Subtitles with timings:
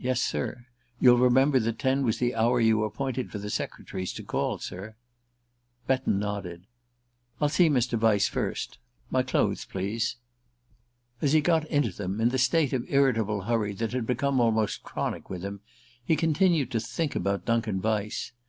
[0.00, 0.66] "Yes, sir.
[0.98, 4.96] You'll remember that ten was the hour you appointed for the secretaries to call, sir."
[5.86, 6.66] Betton nodded.
[7.40, 7.96] "I'll see Mr.
[7.96, 8.78] Vyse first.
[9.08, 10.16] My clothes, please."
[11.22, 14.82] As he got into them, in the state of irritable hurry that had become almost
[14.82, 15.60] chronic with him,
[16.04, 18.32] he continued to think about Duncan Vyse.